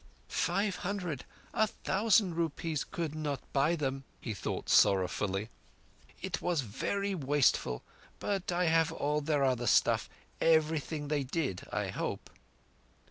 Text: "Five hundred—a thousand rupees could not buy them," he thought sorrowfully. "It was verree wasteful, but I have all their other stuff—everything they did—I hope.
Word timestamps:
"Five 0.29 0.77
hundred—a 0.77 1.67
thousand 1.67 2.33
rupees 2.35 2.83
could 2.83 3.13
not 3.13 3.39
buy 3.53 3.75
them," 3.75 4.03
he 4.19 4.33
thought 4.33 4.67
sorrowfully. 4.67 5.51
"It 6.23 6.41
was 6.41 6.61
verree 6.61 7.13
wasteful, 7.13 7.83
but 8.17 8.51
I 8.51 8.65
have 8.65 8.91
all 8.91 9.21
their 9.21 9.43
other 9.43 9.67
stuff—everything 9.67 11.09
they 11.09 11.23
did—I 11.23 11.89
hope. 11.89 12.31